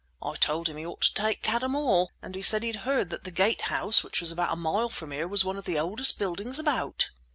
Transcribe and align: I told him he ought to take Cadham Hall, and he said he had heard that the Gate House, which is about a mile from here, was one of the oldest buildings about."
I 0.19 0.33
told 0.33 0.67
him 0.67 0.77
he 0.77 0.85
ought 0.87 1.01
to 1.01 1.13
take 1.13 1.43
Cadham 1.43 1.73
Hall, 1.73 2.09
and 2.23 2.33
he 2.33 2.41
said 2.41 2.63
he 2.63 2.69
had 2.69 2.77
heard 2.87 3.11
that 3.11 3.23
the 3.23 3.29
Gate 3.29 3.61
House, 3.69 4.03
which 4.03 4.23
is 4.23 4.31
about 4.31 4.51
a 4.51 4.55
mile 4.55 4.89
from 4.89 5.11
here, 5.11 5.27
was 5.27 5.45
one 5.45 5.57
of 5.57 5.65
the 5.65 5.77
oldest 5.77 6.17
buildings 6.17 6.57
about." 6.57 7.11